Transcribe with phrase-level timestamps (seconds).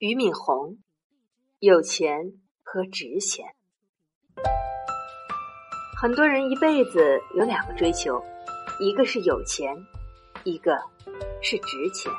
[0.00, 0.78] 俞敏洪，
[1.58, 3.44] 有钱和值钱。
[6.00, 8.18] 很多人一辈子有两个追求，
[8.78, 9.76] 一个是有钱，
[10.44, 10.72] 一个
[11.42, 12.10] 是值钱。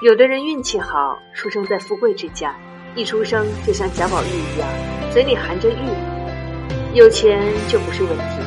[0.00, 2.58] 有的人运气好，出生在富贵之家，
[2.96, 7.38] 一出生就像贾宝玉一样，嘴里含着玉，有钱
[7.68, 8.40] 就不是问题。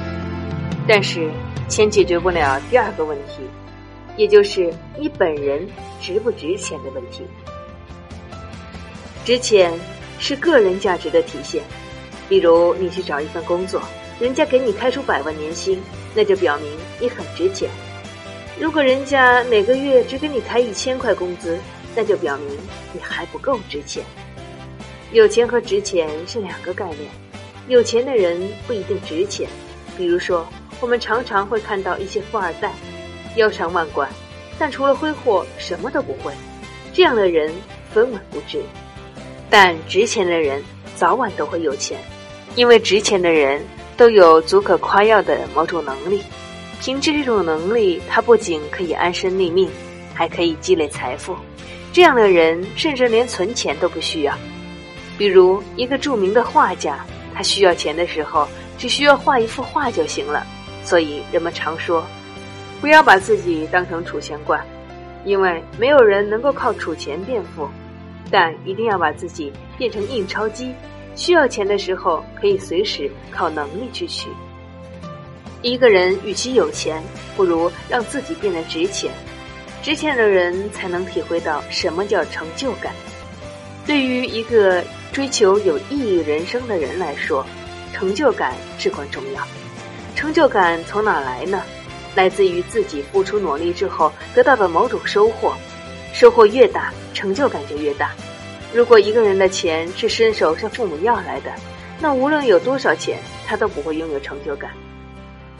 [0.87, 1.31] 但是
[1.69, 3.43] 钱解决不了第二个问题，
[4.17, 5.69] 也就是你本人
[6.01, 7.23] 值不值钱的问题。
[9.27, 9.73] 值钱
[10.19, 11.61] 是个人价值的体现，
[12.29, 13.81] 比如你去找一份工作，
[14.21, 15.83] 人家给你开出百万年薪，
[16.15, 17.67] 那就表明你很值钱；
[18.57, 21.59] 如果人家每个月只给你开一千块工资，
[21.93, 22.57] 那就表明
[22.93, 24.01] 你还不够值钱。
[25.11, 27.11] 有钱和值钱是两个概念，
[27.67, 29.49] 有钱的人不一定值钱。
[29.97, 30.47] 比如说，
[30.79, 32.71] 我们常常会看到一些富二代，
[33.35, 34.09] 腰缠万贯，
[34.57, 36.31] 但除了挥霍什么都不会，
[36.93, 37.53] 这样的人
[37.93, 38.61] 分文不值。
[39.49, 40.63] 但值钱的人
[40.95, 41.97] 早晚都会有钱，
[42.55, 43.61] 因为值钱的人
[43.95, 46.21] 都有足可夸耀的某种能力。
[46.79, 49.69] 凭借这种能力，他不仅可以安身立命，
[50.13, 51.35] 还可以积累财富。
[51.91, 54.33] 这样的人甚至连存钱都不需要。
[55.17, 60.45] 比如一个著名的画家，他需要钱的时候，只需要画一幅画就行了。
[60.83, 62.05] 所以人们常说，
[62.79, 64.63] 不要把自己当成储钱罐，
[65.25, 67.67] 因为没有人能够靠储钱变富。
[68.29, 70.73] 但一定要把自己变成印钞机，
[71.15, 74.29] 需要钱的时候可以随时靠能力去取。
[75.61, 77.01] 一个人与其有钱，
[77.35, 79.11] 不如让自己变得值钱。
[79.81, 82.93] 值钱的人才能体会到什么叫成就感。
[83.85, 87.45] 对于一个追求有意义人生的人来说，
[87.93, 89.47] 成就感至关重要。
[90.15, 91.63] 成就感从哪来呢？
[92.15, 95.53] 来自于自己付出努力之后得到的某种收获。
[96.17, 98.09] 收获越大，成就感就越大。
[98.73, 101.53] 如果一个人的钱是伸手向父母要来的，
[102.01, 104.71] 那无论有多少钱，他都不会拥有成就感。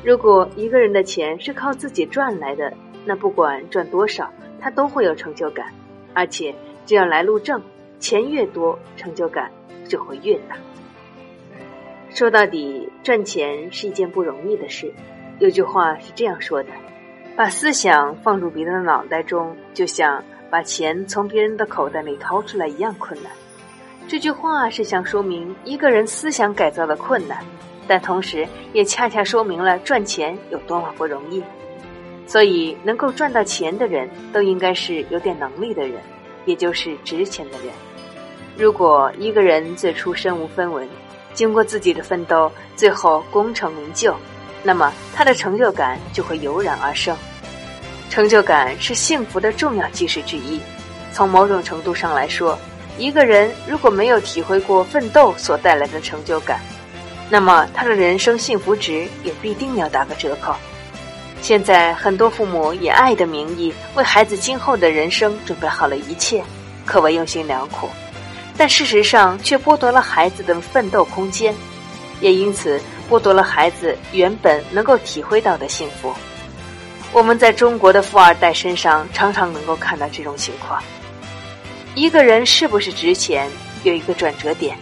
[0.04, 2.74] 如果一个人的钱是靠自己赚来的，
[3.06, 5.68] 那不管赚多少，他都会有成就感。
[6.16, 6.56] 而且
[6.88, 7.62] 只要来路正，
[8.00, 9.52] 钱越多，成就感
[9.88, 10.58] 就会越大。
[12.10, 14.92] 说到底，赚钱是一件不容易的事。
[15.38, 16.70] 有句话是这样说的：
[17.36, 20.24] 把思想放入别人的脑袋中，就像。
[20.50, 23.32] 把钱从别人的口袋里掏出来一样困难。
[24.08, 27.44] 这句话是想说明一个人思想改造的困难，
[27.88, 31.44] 但同时也恰恰说明了赚钱有多么不容易。
[32.26, 36.02] 所以，能够赚到钱的人都应该是有点能力的人，
[36.46, 37.68] 也就是值钱的人。
[38.58, 40.88] 如果一个人最初身无分文，
[41.34, 44.14] 经过自己的奋斗，最后功成名就，
[44.64, 47.16] 那么他的成就感就会油然而生。
[48.10, 50.60] 成就感是幸福的重要基石之一。
[51.14, 52.58] 从某种程度上来说，
[52.98, 56.60] 一个人如果没有体会过奋斗所带来的成就感，
[57.30, 60.56] 那么他的人生幸福值也必定要打个折扣。
[61.42, 66.44] 现在很多父母以爱的名义为孩子今后的人生准备好了一切，
[66.86, 67.88] 可谓用心良苦，
[68.58, 71.54] 但事实上却剥夺了孩子的奋斗空间，
[72.22, 76.12] 也因此剥夺了孩子原本能够体会到的幸福。
[77.14, 80.82] 我们在中国的富二代身上常常能够看到这种情况。
[81.96, 83.50] 一个人是不是值钱，
[83.84, 84.78] 有一个转折点。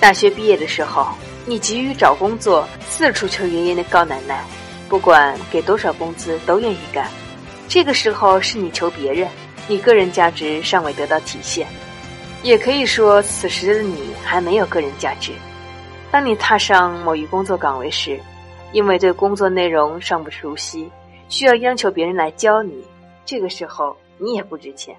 [0.00, 1.08] 大学毕业的时候，
[1.46, 4.42] 你急于找工作，四处求爷爷的高奶奶，
[4.88, 7.06] 不管给多少工资都愿意干。
[7.68, 9.28] 这个时候是你求别人，
[9.68, 11.68] 你个人价值尚未得到体现，
[12.42, 15.30] 也可以说此时的你还没有个人价值。
[16.10, 18.18] 当你踏上某一工作岗位时，
[18.72, 20.90] 因为对工作内容尚不熟悉。
[21.30, 22.84] 需要央求别人来教你，
[23.24, 24.96] 这个时候你也不值钱。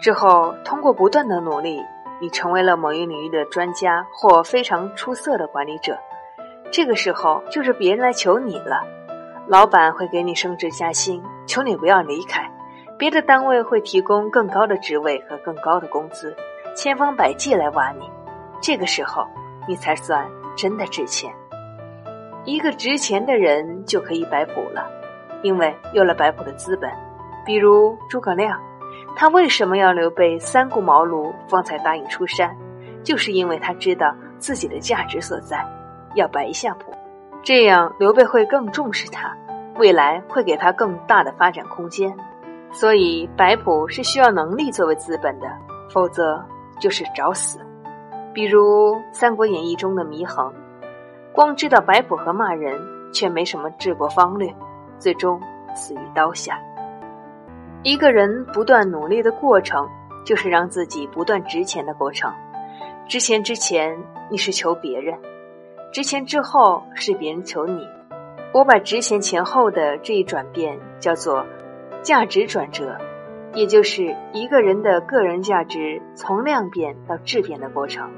[0.00, 1.78] 之后通过不断的努力，
[2.22, 5.98] 你成为了某一领域的专家或非常出色的管理者，
[6.72, 8.80] 这个时候就是别人来求你了。
[9.46, 12.44] 老板会给你升职加薪，求你不要离开；
[12.96, 16.34] 别的单位会提供更高的职位和更高的工资，
[16.74, 18.10] 千方百计来挖你。
[18.62, 19.26] 这个时候
[19.68, 20.26] 你才算
[20.56, 21.30] 真的值钱。
[22.46, 24.90] 一个值钱的人就可以摆谱了。
[25.42, 26.90] 因为有了摆谱的资本，
[27.44, 28.60] 比如诸葛亮，
[29.16, 32.56] 他为什么要刘备三顾茅庐方才答应出山？
[33.02, 35.64] 就是因为他知道自己的价值所在，
[36.14, 36.92] 要摆一下谱，
[37.42, 39.34] 这样刘备会更重视他，
[39.78, 42.14] 未来会给他更大的发展空间。
[42.70, 45.48] 所以摆谱是需要能力作为资本的，
[45.88, 46.44] 否则
[46.78, 47.58] 就是找死。
[48.32, 50.52] 比如《三国演义》中的祢衡，
[51.32, 52.78] 光知道摆谱和骂人，
[53.12, 54.54] 却没什么治国方略。
[55.00, 55.40] 最终
[55.74, 56.60] 死于刀下。
[57.82, 59.88] 一个人不断努力的过程，
[60.24, 62.32] 就是让自己不断值钱的过程。
[63.08, 63.98] 值钱之前，
[64.30, 65.18] 你是求别人；
[65.92, 67.84] 值钱之后，是别人求你。
[68.52, 71.46] 我把值钱前后的这一转变叫做
[72.02, 72.98] 价值转折，
[73.54, 78.10] 也就是一个人的个人价值从量变到质变的过程。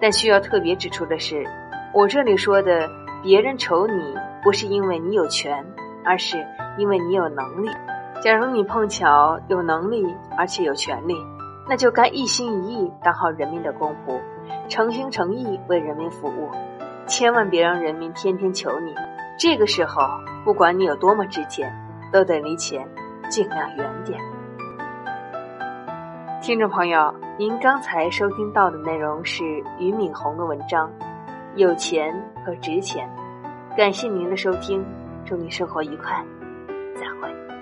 [0.00, 1.44] 但需要特别指出的是，
[1.92, 2.88] 我这里说的
[3.22, 5.64] 别人求你，不是因为你有权，
[6.06, 6.46] 而是
[6.78, 7.68] 因为你有能力。
[8.22, 10.06] 假如你碰巧有能力，
[10.38, 11.14] 而且有权利，
[11.68, 14.18] 那就该一心一意当好人民的公仆，
[14.68, 16.50] 诚心诚意为人民服务，
[17.06, 18.94] 千万别让人民天天求你。
[19.38, 20.02] 这个时候，
[20.44, 21.70] 不管你有多么值钱，
[22.10, 22.88] 都得离钱
[23.28, 24.18] 尽量远点。
[26.40, 29.44] 听众朋友，您刚才收听到的内容是
[29.78, 30.88] 俞敏洪的文章
[31.56, 32.14] 《有钱
[32.44, 33.06] 和值钱》，
[33.76, 34.82] 感谢您的收听，
[35.26, 36.24] 祝你生活愉快
[36.94, 37.55] 再会。